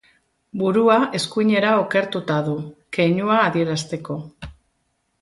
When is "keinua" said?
2.99-3.39